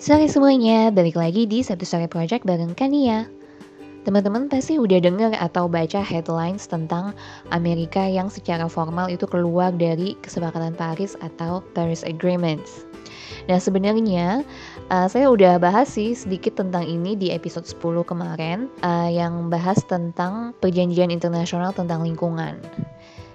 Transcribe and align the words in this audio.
Sore 0.00 0.32
semuanya, 0.32 0.88
balik 0.88 1.12
lagi 1.12 1.44
di 1.44 1.60
Satu 1.60 1.84
Sore 1.84 2.08
Project 2.08 2.48
bareng 2.48 2.72
Kania. 2.72 3.28
Teman-teman 4.08 4.48
pasti 4.48 4.80
udah 4.80 4.96
dengar 4.96 5.36
atau 5.36 5.68
baca 5.68 6.00
headlines 6.00 6.64
tentang 6.64 7.12
Amerika 7.52 8.08
yang 8.08 8.32
secara 8.32 8.64
formal 8.64 9.12
itu 9.12 9.28
keluar 9.28 9.68
dari 9.76 10.16
kesepakatan 10.24 10.72
Paris 10.72 11.20
atau 11.20 11.60
Paris 11.76 12.00
Agreements. 12.00 12.88
Nah 13.44 13.60
sebenarnya 13.60 14.40
uh, 14.88 15.04
saya 15.04 15.28
udah 15.28 15.60
bahas 15.60 15.92
sih 15.92 16.16
sedikit 16.16 16.56
tentang 16.56 16.88
ini 16.88 17.12
di 17.12 17.28
episode 17.28 17.68
10 17.68 18.00
kemarin 18.08 18.72
uh, 18.80 19.12
yang 19.12 19.52
bahas 19.52 19.84
tentang 19.84 20.56
perjanjian 20.64 21.12
internasional 21.12 21.76
tentang 21.76 22.00
lingkungan. 22.00 22.56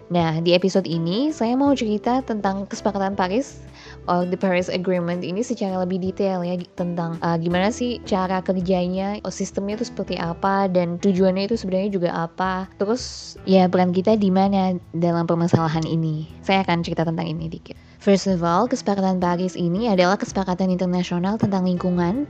Nah, 0.05 0.37
di 0.37 0.53
episode 0.53 0.85
ini 0.85 1.33
saya 1.33 1.57
mau 1.57 1.73
cerita 1.73 2.21
tentang 2.21 2.69
kesepakatan 2.69 3.17
Paris 3.17 3.65
or 4.05 4.25
the 4.25 4.37
Paris 4.37 4.69
Agreement 4.69 5.25
ini 5.25 5.41
secara 5.41 5.81
lebih 5.81 6.01
detail 6.01 6.41
ya 6.45 6.57
tentang 6.77 7.17
uh, 7.21 7.37
gimana 7.37 7.69
sih 7.73 8.01
cara 8.05 8.41
kerjanya, 8.41 9.21
oh, 9.25 9.33
sistemnya 9.33 9.81
itu 9.81 9.89
seperti 9.89 10.15
apa 10.17 10.69
dan 10.69 10.97
tujuannya 11.01 11.49
itu 11.49 11.55
sebenarnya 11.57 11.89
juga 11.93 12.09
apa. 12.13 12.69
Terus 12.77 13.35
ya 13.49 13.65
peran 13.69 13.91
kita 13.93 14.17
di 14.17 14.29
mana 14.29 14.77
dalam 14.93 15.25
permasalahan 15.25 15.83
ini. 15.85 16.29
Saya 16.45 16.61
akan 16.65 16.85
cerita 16.85 17.05
tentang 17.05 17.25
ini 17.25 17.49
dikit. 17.49 17.77
First 18.01 18.29
of 18.29 18.45
all, 18.45 18.69
kesepakatan 18.69 19.17
Paris 19.17 19.57
ini 19.57 19.89
adalah 19.89 20.17
kesepakatan 20.21 20.69
internasional 20.69 21.41
tentang 21.41 21.65
lingkungan 21.65 22.29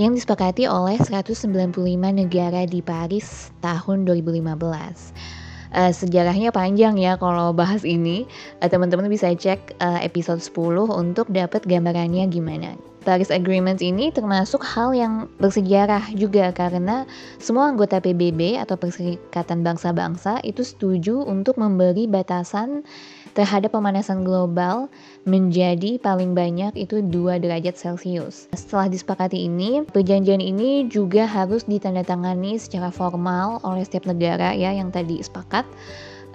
yang 0.00 0.16
disepakati 0.16 0.64
oleh 0.64 0.96
195 0.96 1.76
negara 2.08 2.64
di 2.64 2.80
Paris 2.80 3.52
tahun 3.60 4.08
2015 4.08 5.39
uh, 5.74 5.92
sejarahnya 5.92 6.50
panjang 6.54 6.98
ya 6.98 7.18
kalau 7.18 7.54
bahas 7.54 7.82
ini. 7.86 8.26
Uh, 8.62 8.68
teman-teman 8.70 9.10
bisa 9.10 9.30
cek 9.32 9.78
uh, 9.82 9.98
episode 10.02 10.42
10 10.42 10.54
untuk 10.90 11.26
dapat 11.30 11.62
gambarannya 11.66 12.26
gimana. 12.30 12.74
Paris 13.00 13.32
Agreement 13.32 13.80
ini 13.80 14.12
termasuk 14.12 14.60
hal 14.60 14.92
yang 14.92 15.24
bersejarah 15.40 16.12
juga 16.12 16.52
karena 16.52 17.08
semua 17.40 17.72
anggota 17.72 17.96
PBB 17.96 18.60
atau 18.60 18.76
Perserikatan 18.76 19.64
Bangsa-Bangsa 19.64 20.44
itu 20.44 20.60
setuju 20.60 21.24
untuk 21.24 21.56
memberi 21.56 22.04
batasan 22.04 22.84
terhadap 23.32 23.74
pemanasan 23.74 24.26
global 24.26 24.90
menjadi 25.24 26.00
paling 26.02 26.34
banyak 26.34 26.74
itu 26.74 27.04
2 27.04 27.40
derajat 27.40 27.78
Celcius. 27.78 28.50
Setelah 28.52 28.90
disepakati 28.90 29.46
ini, 29.46 29.86
perjanjian 29.86 30.42
ini 30.42 30.86
juga 30.90 31.28
harus 31.28 31.66
ditandatangani 31.68 32.58
secara 32.58 32.90
formal 32.90 33.62
oleh 33.62 33.86
setiap 33.86 34.08
negara 34.10 34.54
ya 34.56 34.74
yang 34.74 34.90
tadi 34.90 35.22
sepakat 35.22 35.62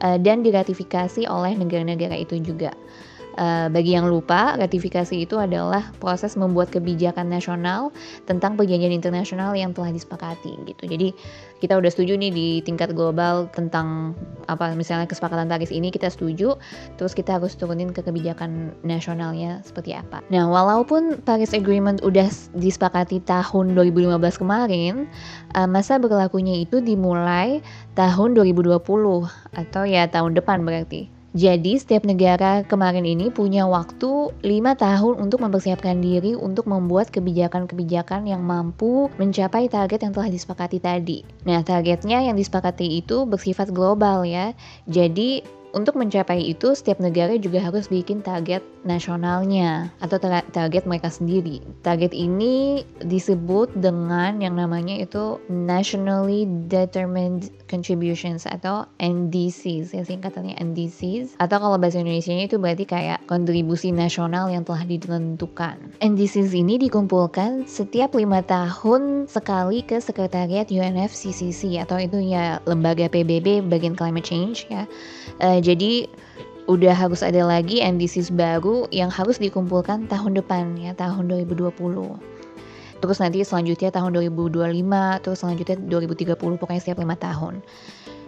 eh, 0.04 0.18
dan 0.22 0.42
diratifikasi 0.46 1.28
oleh 1.28 1.54
negara-negara 1.58 2.16
itu 2.16 2.40
juga. 2.40 2.72
Uh, 3.36 3.68
bagi 3.68 3.92
yang 4.00 4.08
lupa, 4.08 4.56
ratifikasi 4.56 5.28
itu 5.28 5.36
adalah 5.36 5.92
proses 6.00 6.40
membuat 6.40 6.72
kebijakan 6.72 7.28
nasional 7.28 7.92
tentang 8.24 8.56
perjanjian 8.56 8.96
internasional 8.96 9.52
yang 9.60 9.76
telah 9.76 9.92
disepakati 9.92 10.56
gitu. 10.64 10.84
Jadi 10.88 11.12
kita 11.60 11.76
udah 11.76 11.92
setuju 11.92 12.16
nih 12.16 12.32
di 12.32 12.48
tingkat 12.64 12.96
global 12.96 13.52
tentang 13.52 14.16
apa 14.48 14.72
misalnya 14.78 15.04
kesepakatan 15.04 15.52
Paris 15.52 15.68
ini 15.68 15.92
kita 15.92 16.08
setuju, 16.08 16.56
terus 16.96 17.12
kita 17.12 17.36
harus 17.36 17.60
turunin 17.60 17.92
ke 17.92 18.04
kebijakan 18.04 18.72
nasionalnya 18.88 19.60
seperti 19.68 19.96
apa. 19.96 20.24
Nah, 20.32 20.48
walaupun 20.48 21.20
Paris 21.24 21.52
Agreement 21.52 22.00
udah 22.08 22.32
disepakati 22.56 23.20
tahun 23.28 23.76
2015 23.76 24.40
kemarin, 24.40 25.12
uh, 25.60 25.68
masa 25.68 26.00
berlakunya 26.00 26.64
itu 26.64 26.80
dimulai 26.80 27.60
tahun 28.00 28.36
2020 28.36 28.80
atau 29.56 29.84
ya 29.84 30.08
tahun 30.08 30.38
depan 30.38 30.64
berarti. 30.64 31.15
Jadi 31.36 31.76
setiap 31.76 32.08
negara 32.08 32.64
kemarin 32.64 33.04
ini 33.04 33.28
punya 33.28 33.68
waktu 33.68 34.32
5 34.40 34.40
tahun 34.80 35.20
untuk 35.20 35.44
mempersiapkan 35.44 36.00
diri 36.00 36.32
untuk 36.32 36.64
membuat 36.64 37.12
kebijakan-kebijakan 37.12 38.24
yang 38.24 38.40
mampu 38.40 39.12
mencapai 39.20 39.68
target 39.68 40.08
yang 40.08 40.16
telah 40.16 40.32
disepakati 40.32 40.80
tadi. 40.80 41.28
Nah, 41.44 41.60
targetnya 41.60 42.24
yang 42.24 42.40
disepakati 42.40 43.04
itu 43.04 43.28
bersifat 43.28 43.76
global 43.76 44.24
ya. 44.24 44.56
Jadi 44.88 45.44
untuk 45.76 46.00
mencapai 46.00 46.40
itu, 46.40 46.72
setiap 46.72 47.04
negara 47.04 47.36
juga 47.36 47.60
harus 47.60 47.92
bikin 47.92 48.24
target 48.24 48.64
nasionalnya 48.88 49.92
atau 50.00 50.16
target 50.56 50.88
mereka 50.88 51.12
sendiri. 51.12 51.60
Target 51.84 52.16
ini 52.16 52.88
disebut 53.04 53.76
dengan 53.76 54.40
yang 54.40 54.56
namanya 54.56 54.96
itu 54.96 55.36
Nationally 55.52 56.48
Determined 56.72 57.52
Contributions 57.68 58.48
atau 58.48 58.88
NDCs 59.02 59.92
ya 59.92 60.06
singkatannya 60.06 60.56
NDCs 60.62 61.42
atau 61.42 61.58
kalau 61.58 61.76
bahasa 61.82 62.00
Indonesia 62.00 62.32
itu 62.32 62.56
berarti 62.62 62.86
kayak 62.86 63.26
kontribusi 63.26 63.90
nasional 63.90 64.48
yang 64.48 64.64
telah 64.64 64.86
ditentukan. 64.86 65.98
NDCs 66.00 66.54
ini 66.56 66.78
dikumpulkan 66.78 67.66
setiap 67.66 68.14
lima 68.14 68.46
tahun 68.46 69.26
sekali 69.28 69.82
ke 69.82 69.98
Sekretariat 70.00 70.70
UNFCCC 70.70 71.82
atau 71.82 71.98
itu 71.98 72.22
ya 72.22 72.62
lembaga 72.70 73.10
PBB 73.10 73.66
bagian 73.66 73.98
climate 73.98 74.24
change 74.24 74.70
ya. 74.70 74.86
Uh, 75.42 75.65
jadi 75.66 76.06
udah 76.70 76.94
harus 76.94 77.22
ada 77.26 77.42
lagi 77.46 77.82
NDCs 77.82 78.34
baru 78.34 78.86
yang 78.94 79.10
harus 79.10 79.38
dikumpulkan 79.42 80.06
tahun 80.10 80.38
depan 80.38 80.78
ya 80.78 80.94
tahun 80.94 81.30
2020 81.30 81.74
terus 83.02 83.18
nanti 83.22 83.46
selanjutnya 83.46 83.94
tahun 83.94 84.18
2025 84.34 84.62
terus 85.22 85.38
selanjutnya 85.42 85.78
2030 85.90 86.38
pokoknya 86.38 86.82
setiap 86.82 87.02
lima 87.02 87.14
tahun 87.18 87.62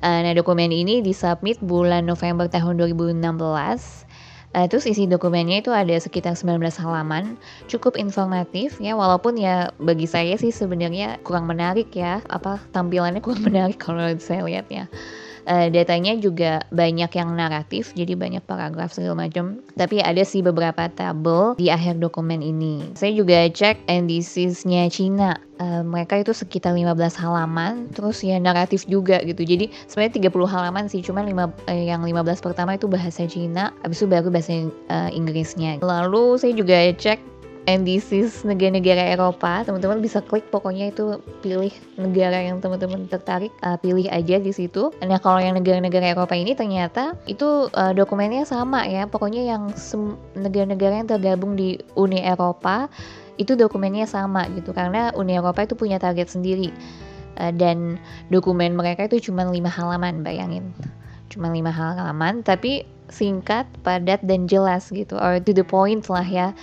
Uh, 0.02 0.26
nah, 0.26 0.34
dokumen 0.34 0.74
ini 0.74 1.06
disubmit 1.06 1.62
bulan 1.62 2.10
November 2.10 2.50
tahun 2.50 2.82
2016 2.82 4.07
Uh, 4.56 4.64
terus 4.66 4.88
isi 4.88 5.06
dokumennya 5.06 5.60
itu 5.60 5.72
ada 5.76 5.92
sekitar 6.00 6.34
19 6.34 6.64
halaman, 6.80 7.36
cukup 7.68 8.00
informatif 8.00 8.80
ya 8.80 8.96
walaupun 8.96 9.36
ya 9.36 9.76
bagi 9.78 10.08
saya 10.08 10.40
sih 10.40 10.56
sebenarnya 10.56 11.20
kurang 11.28 11.52
menarik 11.52 11.92
ya, 11.92 12.24
apa 12.32 12.64
tampilannya 12.72 13.20
kurang 13.20 13.44
menarik 13.50 13.78
kalau 13.78 14.08
saya 14.18 14.48
lihat 14.48 14.72
ya. 14.72 14.88
Uh, 15.48 15.72
datanya 15.72 16.12
juga 16.20 16.68
banyak 16.76 17.08
yang 17.16 17.32
naratif, 17.32 17.96
jadi 17.96 18.20
banyak 18.20 18.44
paragraf 18.44 18.92
segala 18.92 19.24
macam. 19.28 19.64
Tapi 19.80 20.04
ada 20.04 20.20
sih 20.28 20.44
beberapa 20.44 20.92
tabel 20.92 21.56
di 21.56 21.72
akhir 21.72 22.04
dokumen 22.04 22.44
ini. 22.44 22.92
Saya 23.00 23.16
juga 23.16 23.48
cek 23.48 23.88
NDCs-nya 23.88 24.92
Cina 24.92 25.40
uh, 25.62 25.84
mereka 25.84 26.18
itu 26.22 26.34
sekitar 26.34 26.74
15 26.74 27.22
halaman 27.22 27.90
terus 27.94 28.22
ya 28.22 28.38
naratif 28.38 28.86
juga 28.86 29.22
gitu 29.26 29.44
jadi 29.44 29.70
sebenarnya 29.90 30.30
30 30.30 30.54
halaman 30.54 30.86
sih 30.90 31.02
cuma 31.04 31.22
lima, 31.26 31.50
uh, 31.70 31.74
yang 31.74 32.02
15 32.02 32.46
pertama 32.46 32.78
itu 32.78 32.86
bahasa 32.90 33.26
Cina 33.26 33.74
habis 33.82 34.02
itu 34.02 34.08
baru 34.10 34.30
bahasa 34.30 34.70
uh, 34.90 35.10
Inggrisnya 35.12 35.82
lalu 35.82 36.38
saya 36.38 36.54
juga 36.54 36.78
cek 36.94 37.20
NDCs 37.68 38.48
negara-negara 38.48 39.12
Eropa. 39.12 39.62
Teman-teman 39.68 40.00
bisa 40.00 40.24
klik 40.24 40.48
pokoknya 40.48 40.96
itu 40.96 41.20
pilih 41.44 41.70
negara 42.00 42.40
yang 42.40 42.64
teman-teman 42.64 43.12
tertarik 43.12 43.52
uh, 43.60 43.76
pilih 43.76 44.08
aja 44.08 44.40
di 44.40 44.56
situ. 44.56 44.90
Nah 45.04 45.20
kalau 45.20 45.44
yang 45.44 45.60
negara-negara 45.60 46.16
Eropa 46.16 46.32
ini 46.34 46.56
ternyata 46.56 47.20
itu 47.28 47.68
uh, 47.76 47.92
dokumennya 47.92 48.48
sama 48.48 48.88
ya. 48.88 49.04
Pokoknya 49.12 49.44
yang 49.44 49.76
negara-negara 50.40 51.04
yang 51.04 51.12
tergabung 51.12 51.60
di 51.60 51.76
Uni 52.00 52.24
Eropa 52.24 52.88
itu 53.36 53.54
dokumennya 53.60 54.08
sama 54.08 54.48
gitu. 54.56 54.72
Karena 54.72 55.12
Uni 55.20 55.36
Eropa 55.36 55.68
itu 55.68 55.76
punya 55.76 56.00
target 56.00 56.32
sendiri. 56.32 56.72
Uh, 57.36 57.52
dan 57.52 58.00
dokumen 58.32 58.80
mereka 58.80 59.12
itu 59.12 59.28
cuma 59.28 59.44
lima 59.44 59.68
halaman 59.68 60.24
bayangin. 60.24 60.72
Cuma 61.28 61.52
lima 61.52 61.76
halaman 61.76 62.48
tapi 62.48 62.88
singkat 63.12 63.68
padat 63.84 64.24
dan 64.24 64.48
jelas 64.48 64.88
gitu. 64.88 65.20
Or 65.20 65.44
to 65.44 65.52
the 65.52 65.68
point 65.68 66.08
lah 66.08 66.24
ya 66.24 66.56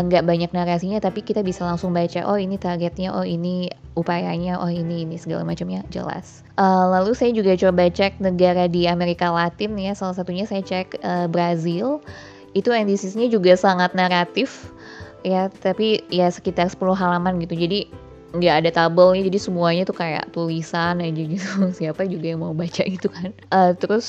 nggak 0.00 0.24
uh, 0.24 0.28
banyak 0.28 0.50
narasinya 0.56 1.02
tapi 1.02 1.20
kita 1.20 1.44
bisa 1.44 1.68
langsung 1.68 1.92
baca 1.92 2.24
oh 2.24 2.40
ini 2.40 2.56
targetnya 2.56 3.12
oh 3.12 3.26
ini 3.26 3.68
upayanya 3.92 4.56
oh 4.56 4.70
ini 4.72 5.04
ini 5.04 5.20
segala 5.20 5.44
macamnya 5.44 5.84
jelas. 5.92 6.40
Uh, 6.56 6.88
lalu 6.88 7.12
saya 7.12 7.36
juga 7.36 7.52
coba 7.58 7.92
cek 7.92 8.22
negara 8.22 8.70
di 8.70 8.88
Amerika 8.88 9.28
Latin 9.28 9.76
ya 9.76 9.92
salah 9.92 10.16
satunya 10.16 10.48
saya 10.48 10.64
cek 10.64 11.02
uh, 11.04 11.26
Brazil. 11.28 12.00
Itu 12.52 12.72
NDC-nya 12.72 13.32
juga 13.32 13.56
sangat 13.56 13.96
naratif 13.96 14.72
ya 15.24 15.48
tapi 15.48 16.04
ya 16.08 16.32
sekitar 16.32 16.72
10 16.72 16.80
halaman 16.96 17.36
gitu. 17.44 17.52
Jadi 17.52 17.90
nggak 18.32 18.64
ada 18.64 18.70
tabelnya 18.72 19.28
jadi 19.28 19.38
semuanya 19.44 19.82
tuh 19.84 19.96
kayak 19.96 20.32
tulisan 20.32 21.04
aja 21.04 21.22
gitu. 21.22 21.48
Siapa 21.78 22.08
juga 22.08 22.32
yang 22.32 22.40
mau 22.40 22.56
baca 22.56 22.86
itu 22.86 23.12
kan? 23.12 23.36
Uh, 23.52 23.76
terus 23.76 24.08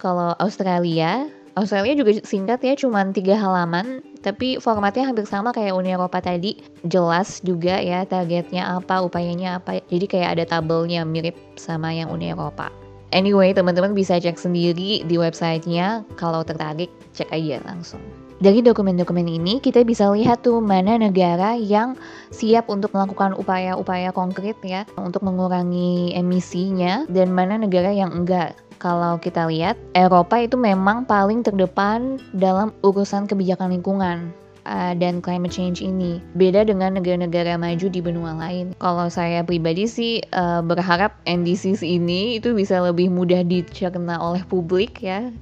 kalau 0.00 0.32
Australia 0.40 1.28
Australia 1.54 1.94
juga 1.94 2.18
singkat 2.26 2.66
ya, 2.66 2.74
cuma 2.74 3.06
tiga 3.14 3.38
halaman, 3.38 4.02
tapi 4.26 4.58
formatnya 4.58 5.06
hampir 5.06 5.22
sama 5.22 5.54
kayak 5.54 5.78
Uni 5.78 5.94
Eropa 5.94 6.18
tadi. 6.18 6.58
Jelas 6.82 7.38
juga 7.46 7.78
ya 7.78 8.02
targetnya 8.02 8.82
apa, 8.82 8.98
upayanya 9.06 9.62
apa. 9.62 9.78
Jadi 9.86 10.06
kayak 10.10 10.34
ada 10.34 10.44
tabelnya 10.58 11.06
mirip 11.06 11.38
sama 11.54 11.94
yang 11.94 12.10
Uni 12.10 12.34
Eropa. 12.34 12.74
Anyway, 13.14 13.54
teman-teman 13.54 13.94
bisa 13.94 14.18
cek 14.18 14.34
sendiri 14.34 15.06
di 15.06 15.14
websitenya. 15.14 16.02
Kalau 16.18 16.42
tertarik, 16.42 16.90
cek 17.14 17.30
aja 17.30 17.62
langsung. 17.62 18.02
Dari 18.44 18.60
dokumen-dokumen 18.60 19.24
ini 19.24 19.56
kita 19.56 19.88
bisa 19.88 20.12
lihat 20.12 20.44
tuh 20.44 20.60
mana 20.60 21.00
negara 21.00 21.56
yang 21.56 21.96
siap 22.28 22.68
untuk 22.68 22.92
melakukan 22.92 23.32
upaya-upaya 23.40 24.12
konkret 24.12 24.60
ya 24.60 24.84
untuk 25.00 25.24
mengurangi 25.24 26.12
emisinya 26.12 27.08
dan 27.08 27.32
mana 27.32 27.56
negara 27.56 27.88
yang 27.88 28.12
enggak. 28.12 28.52
Kalau 28.76 29.16
kita 29.16 29.48
lihat, 29.48 29.80
Eropa 29.96 30.44
itu 30.44 30.60
memang 30.60 31.08
paling 31.08 31.40
terdepan 31.40 32.20
dalam 32.36 32.68
urusan 32.84 33.24
kebijakan 33.24 33.80
lingkungan 33.80 34.28
uh, 34.68 34.92
dan 34.92 35.24
climate 35.24 35.56
change 35.56 35.80
ini. 35.80 36.20
Beda 36.36 36.68
dengan 36.68 37.00
negara-negara 37.00 37.56
maju 37.56 37.88
di 37.88 38.00
benua 38.04 38.36
lain. 38.36 38.76
Kalau 38.76 39.08
saya 39.08 39.40
pribadi 39.40 39.88
sih 39.88 40.20
uh, 40.36 40.60
berharap 40.60 41.16
NDCs 41.24 41.80
ini 41.80 42.36
itu 42.36 42.52
bisa 42.52 42.76
lebih 42.84 43.08
mudah 43.08 43.40
dicerna 43.40 44.20
oleh 44.20 44.44
publik 44.44 45.00
ya 45.00 45.32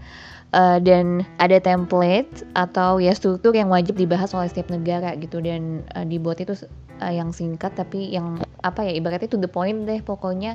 uh, 0.52 0.78
dan 0.80 1.24
ada 1.40 1.58
template 1.58 2.46
atau 2.54 3.00
ya 3.02 3.12
struktur 3.16 3.52
yang 3.56 3.72
wajib 3.72 3.96
dibahas 3.98 4.32
oleh 4.36 4.48
setiap 4.48 4.72
negara 4.72 5.16
gitu 5.18 5.40
dan 5.40 5.82
uh, 5.96 6.06
dibuat 6.06 6.40
itu 6.40 6.54
uh, 7.00 7.12
yang 7.12 7.32
singkat 7.34 7.72
tapi 7.74 8.12
yang 8.12 8.38
apa 8.62 8.86
ya 8.86 8.92
ibaratnya 8.94 9.28
to 9.28 9.40
the 9.40 9.50
point 9.50 9.84
deh 9.88 10.00
pokoknya 10.04 10.54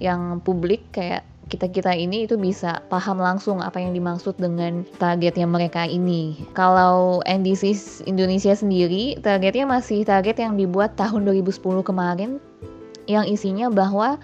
yang 0.00 0.40
publik 0.42 0.82
kayak 0.90 1.22
kita-kita 1.50 1.92
ini 1.92 2.24
itu 2.24 2.40
bisa 2.40 2.80
paham 2.88 3.20
langsung 3.20 3.60
apa 3.60 3.76
yang 3.76 3.92
dimaksud 3.92 4.40
dengan 4.40 4.88
targetnya 4.96 5.44
mereka 5.44 5.84
ini. 5.84 6.48
Kalau 6.56 7.20
NDC 7.28 7.76
Indonesia 8.08 8.56
sendiri, 8.56 9.20
targetnya 9.20 9.68
masih 9.68 10.00
target 10.08 10.40
yang 10.40 10.56
dibuat 10.56 10.96
tahun 10.96 11.28
2010 11.28 11.60
kemarin 11.84 12.40
yang 13.04 13.28
isinya 13.28 13.68
bahwa 13.68 14.16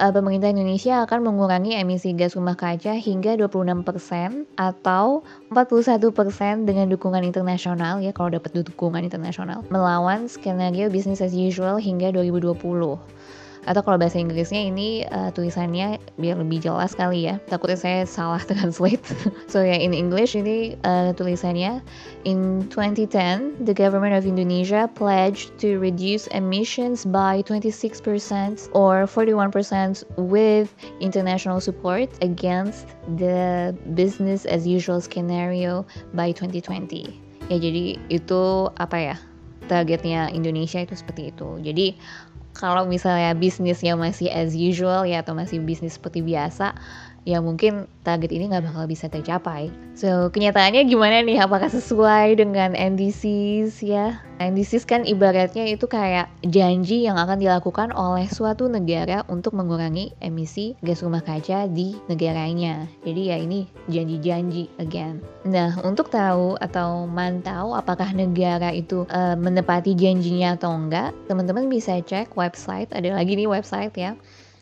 uh, 0.00 0.10
pemerintah 0.10 0.48
Indonesia 0.48 1.04
akan 1.04 1.28
mengurangi 1.28 1.76
emisi 1.76 2.16
gas 2.16 2.32
rumah 2.32 2.56
kaca 2.56 2.96
hingga 2.96 3.36
26% 3.36 4.48
atau 4.56 5.20
41% 5.52 6.64
dengan 6.64 6.88
dukungan 6.88 7.20
internasional 7.20 8.00
ya 8.00 8.16
kalau 8.16 8.32
dapat 8.32 8.64
dukungan 8.64 9.04
internasional 9.04 9.60
melawan 9.68 10.26
skenario 10.26 10.88
business 10.88 11.20
as 11.20 11.36
usual 11.36 11.76
hingga 11.76 12.08
2020 12.16 12.56
atau 13.68 13.80
kalau 13.84 14.00
bahasa 14.00 14.16
Inggrisnya 14.16 14.60
ini 14.60 15.04
uh, 15.08 15.28
tulisannya 15.34 16.00
biar 16.16 16.40
lebih 16.40 16.64
jelas 16.64 16.96
kali 16.96 17.28
ya. 17.28 17.36
Takutnya 17.48 17.76
saya 17.76 18.00
salah 18.08 18.40
translate. 18.50 19.02
So 19.52 19.60
ya 19.60 19.76
yeah, 19.76 19.80
in 19.80 19.92
English 19.92 20.32
ini 20.38 20.76
uh, 20.84 21.12
tulisannya 21.12 21.84
in 22.24 22.64
2010 22.72 23.64
the 23.64 23.76
government 23.76 24.16
of 24.16 24.24
Indonesia 24.24 24.88
pledged 24.96 25.56
to 25.60 25.76
reduce 25.80 26.28
emissions 26.32 27.04
by 27.04 27.42
26% 27.44 28.70
or 28.72 29.04
41% 29.04 29.52
with 30.16 30.68
international 31.00 31.60
support 31.60 32.08
against 32.20 32.88
the 33.16 33.74
business 33.96 34.44
as 34.46 34.66
usual 34.68 35.00
scenario 35.00 35.84
by 36.14 36.32
2020 36.32 37.08
ya 37.50 37.56
jadi 37.58 37.98
itu 38.08 38.70
apa 38.78 38.96
ya 38.96 39.16
targetnya 39.70 40.34
Indonesia 40.34 40.82
itu 40.82 40.98
seperti 40.98 41.30
itu. 41.30 41.62
Jadi 41.62 41.94
kalau 42.52 42.86
misalnya 42.86 43.30
bisnisnya 43.32 43.94
masih 43.94 44.30
as 44.30 44.52
usual 44.54 45.06
ya 45.06 45.22
atau 45.22 45.34
masih 45.38 45.62
bisnis 45.62 45.94
seperti 45.96 46.20
biasa 46.24 46.74
ya 47.30 47.38
mungkin 47.38 47.86
target 48.02 48.34
ini 48.34 48.50
nggak 48.50 48.66
bakal 48.66 48.90
bisa 48.90 49.06
tercapai. 49.06 49.70
So 49.94 50.34
kenyataannya 50.34 50.82
gimana 50.90 51.22
nih? 51.22 51.38
Apakah 51.38 51.70
sesuai 51.70 52.42
dengan 52.42 52.74
NDCs 52.74 53.78
ya? 53.86 54.18
NDCs 54.40 54.88
kan 54.88 55.04
ibaratnya 55.04 55.68
itu 55.68 55.84
kayak 55.84 56.32
janji 56.42 57.04
yang 57.04 57.20
akan 57.20 57.38
dilakukan 57.38 57.92
oleh 57.92 58.26
suatu 58.26 58.66
negara 58.66 59.22
untuk 59.28 59.52
mengurangi 59.54 60.16
emisi 60.18 60.74
gas 60.80 61.04
rumah 61.04 61.22
kaca 61.22 61.70
di 61.70 61.94
negaranya. 62.10 62.88
Jadi 63.06 63.22
ya 63.30 63.36
ini 63.38 63.68
janji-janji 63.86 64.72
again. 64.82 65.22
Nah 65.46 65.78
untuk 65.86 66.10
tahu 66.10 66.56
atau 66.58 67.06
mantau 67.06 67.76
apakah 67.76 68.10
negara 68.16 68.74
itu 68.74 69.06
uh, 69.12 69.36
menepati 69.38 69.94
janjinya 69.94 70.56
atau 70.56 70.72
enggak, 70.72 71.14
teman-teman 71.30 71.68
bisa 71.68 72.00
cek 72.00 72.34
website. 72.34 72.90
Ada 72.90 73.14
lagi 73.14 73.36
nih 73.36 73.46
website 73.46 73.94
ya 73.94 74.16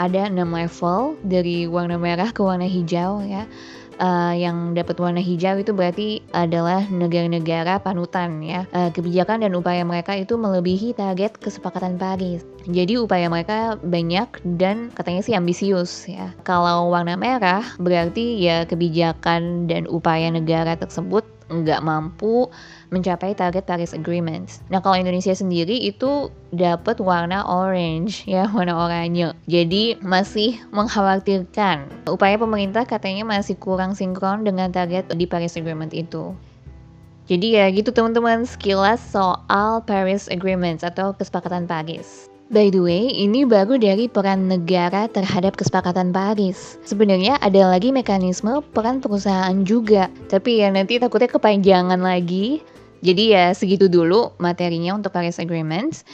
Ada 0.00 0.32
6 0.32 0.40
level 0.40 1.20
dari 1.28 1.68
warna 1.68 2.00
merah 2.00 2.32
ke 2.32 2.40
warna 2.40 2.64
hijau 2.64 3.20
ya 3.20 3.44
uh, 4.02 4.34
yang 4.34 4.74
dapat 4.74 4.98
warna 4.98 5.22
hijau 5.22 5.56
itu 5.62 5.70
berarti 5.70 6.20
adalah 6.34 6.84
negara-negara 6.90 7.78
panutan 7.78 8.42
ya. 8.42 8.66
Uh, 8.74 8.90
kebijakan 8.90 9.46
dan 9.46 9.54
upaya 9.54 9.86
mereka 9.86 10.18
itu 10.18 10.34
melebihi 10.34 10.98
target 10.98 11.38
kesepakatan 11.38 11.96
Paris. 11.96 12.42
Jadi 12.66 12.98
upaya 12.98 13.30
mereka 13.30 13.78
banyak 13.78 14.28
dan 14.58 14.90
katanya 14.92 15.22
sih 15.22 15.38
ambisius 15.38 16.10
ya. 16.10 16.34
Kalau 16.42 16.90
warna 16.90 17.14
merah 17.14 17.62
berarti 17.78 18.42
ya 18.42 18.66
kebijakan 18.66 19.70
dan 19.70 19.86
upaya 19.86 20.30
negara 20.30 20.74
tersebut 20.74 21.22
nggak 21.52 21.84
mampu 21.84 22.48
mencapai 22.88 23.36
target 23.36 23.68
Paris 23.68 23.92
Agreement. 23.92 24.48
Nah 24.72 24.80
kalau 24.80 24.96
Indonesia 24.96 25.36
sendiri 25.36 25.76
itu 25.76 26.32
dapat 26.56 26.96
warna 27.04 27.44
orange 27.44 28.24
ya 28.24 28.48
warna 28.56 28.72
oranye. 28.72 29.36
Jadi 29.44 30.00
masih 30.00 30.56
mengkhawatirkan 30.72 32.08
upaya 32.08 32.40
pemerintah 32.40 32.88
katanya 32.88 33.28
masih 33.28 33.60
kurang 33.60 33.92
sinkron 33.92 34.48
dengan 34.48 34.72
target 34.72 35.12
di 35.12 35.28
Paris 35.28 35.60
Agreement 35.60 35.92
itu. 35.92 36.32
Jadi 37.28 37.54
ya 37.54 37.70
gitu 37.70 37.94
teman-teman 37.94 38.42
sekilas 38.48 38.98
soal 38.98 39.84
Paris 39.86 40.26
Agreement 40.26 40.82
atau 40.82 41.14
kesepakatan 41.14 41.70
Paris. 41.70 42.31
By 42.52 42.68
the 42.68 42.84
way, 42.84 43.08
ini 43.08 43.48
baru 43.48 43.80
dari 43.80 44.12
peran 44.12 44.44
negara 44.44 45.08
terhadap 45.08 45.56
kesepakatan 45.56 46.12
Paris. 46.12 46.76
Sebenarnya 46.84 47.40
ada 47.40 47.72
lagi 47.72 47.96
mekanisme 47.96 48.60
peran 48.76 49.00
perusahaan 49.00 49.56
juga, 49.64 50.12
tapi 50.28 50.60
ya 50.60 50.68
nanti 50.68 51.00
takutnya 51.00 51.32
kepanjangan 51.32 51.96
lagi. 52.04 52.60
Jadi 53.00 53.32
ya 53.32 53.56
segitu 53.56 53.88
dulu 53.88 54.36
materinya 54.36 54.92
untuk 54.92 55.16
Paris 55.16 55.40
Agreement. 55.40 56.04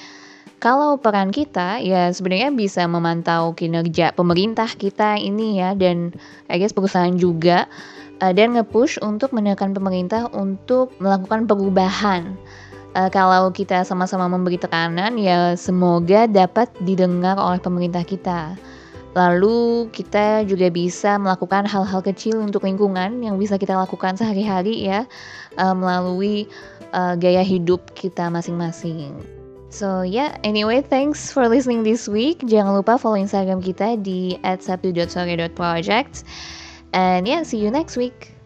Kalau 0.62 0.94
peran 1.02 1.34
kita 1.34 1.82
ya 1.82 2.14
sebenarnya 2.14 2.54
bisa 2.54 2.86
memantau 2.86 3.58
kinerja 3.58 4.14
pemerintah 4.14 4.70
kita 4.70 5.18
ini 5.18 5.58
ya 5.58 5.74
dan 5.74 6.14
I 6.46 6.62
guess 6.62 6.70
perusahaan 6.70 7.18
juga 7.18 7.66
uh, 8.22 8.30
dan 8.30 8.54
nge-push 8.54 9.02
untuk 9.02 9.34
menekan 9.34 9.74
pemerintah 9.74 10.30
untuk 10.30 10.94
melakukan 11.02 11.50
perubahan 11.50 12.38
uh, 12.94 13.10
kalau 13.10 13.50
kita 13.52 13.84
sama-sama 13.84 14.30
memberi 14.30 14.56
tekanan 14.56 15.18
ya 15.18 15.58
semoga 15.58 16.24
dapat 16.30 16.70
didengar 16.86 17.36
oleh 17.36 17.60
pemerintah 17.60 18.06
kita. 18.06 18.56
Lalu 19.16 19.90
kita 19.90 20.46
juga 20.46 20.70
bisa 20.70 21.18
melakukan 21.18 21.66
hal-hal 21.66 22.04
kecil 22.04 22.38
untuk 22.38 22.62
lingkungan 22.62 23.18
yang 23.18 23.34
bisa 23.34 23.58
kita 23.58 23.74
lakukan 23.74 24.14
sehari-hari 24.14 24.86
ya 24.86 25.08
uh, 25.58 25.74
melalui 25.74 26.46
uh, 26.94 27.18
gaya 27.18 27.42
hidup 27.42 27.82
kita 27.98 28.30
masing-masing. 28.30 29.10
So 29.68 30.00
yeah, 30.00 30.38
anyway, 30.44 30.80
thanks 30.80 31.28
for 31.28 31.44
listening 31.44 31.84
this 31.84 32.08
week. 32.08 32.40
Jangan 32.46 32.72
lupa 32.72 32.96
follow 32.96 33.20
Instagram 33.20 33.60
kita 33.60 34.00
di 34.00 34.40
@sabtu.sore.project. 34.40 36.24
And 36.96 37.28
yeah, 37.28 37.44
see 37.44 37.60
you 37.60 37.68
next 37.68 38.00
week. 38.00 38.37